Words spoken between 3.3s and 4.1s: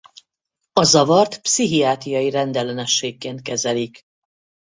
kezelik.